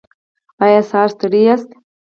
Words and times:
ایا 0.63 0.81
سهار 0.89 1.09
ستړي 1.15 1.41
یاست؟ 1.47 1.69